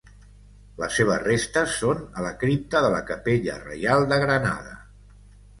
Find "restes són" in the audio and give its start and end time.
1.25-2.01